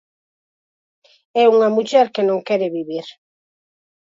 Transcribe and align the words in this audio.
É 1.41 1.43
unha 1.55 1.69
muller 1.75 2.07
que 2.13 2.23
non 2.29 2.45
quere 2.47 2.73
vivir. 2.77 3.07